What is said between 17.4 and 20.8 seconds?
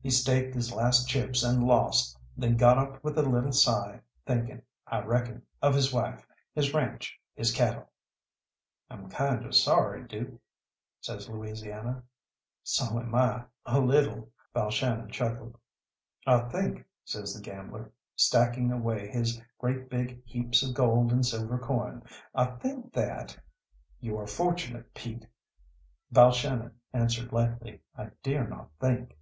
gambler, stacking away his great big heaps of